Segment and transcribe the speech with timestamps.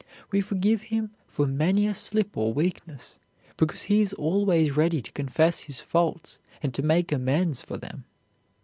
[0.31, 3.19] We forgive him for many a slip or weakness,
[3.55, 8.05] because he is always ready to confess his faults, and to make amends for them.